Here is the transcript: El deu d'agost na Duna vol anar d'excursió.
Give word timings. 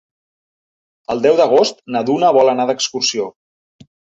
El 1.15 1.21
deu 1.27 1.37
d'agost 1.41 1.83
na 1.97 2.03
Duna 2.09 2.33
vol 2.41 2.53
anar 2.55 2.69
d'excursió. 2.71 3.29